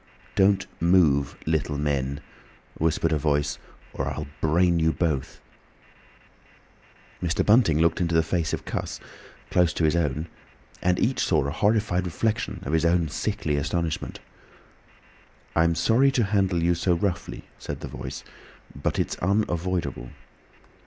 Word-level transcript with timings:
"Don't 0.33 0.65
move, 0.79 1.37
little 1.45 1.77
men," 1.77 2.21
whispered 2.73 3.11
a 3.11 3.19
voice, 3.19 3.59
"or 3.93 4.07
I'll 4.07 4.25
brain 4.41 4.79
you 4.79 4.91
both!" 4.91 5.39
He 7.19 7.27
looked 7.27 8.01
into 8.01 8.15
the 8.15 8.23
face 8.23 8.51
of 8.51 8.65
Cuss, 8.65 8.99
close 9.51 9.71
to 9.73 9.83
his 9.83 9.95
own, 9.95 10.25
and 10.81 10.97
each 10.97 11.19
saw 11.23 11.45
a 11.45 11.51
horrified 11.51 12.05
reflection 12.07 12.61
of 12.63 12.73
his 12.73 12.83
own 12.83 13.09
sickly 13.09 13.57
astonishment. 13.57 14.19
"I'm 15.55 15.75
sorry 15.75 16.09
to 16.13 16.23
handle 16.33 16.63
you 16.63 16.73
so 16.73 16.95
roughly," 16.95 17.43
said 17.59 17.81
the 17.81 17.87
Voice, 17.87 18.23
"but 18.75 18.97
it's 18.97 19.17
unavoidable." 19.19 20.09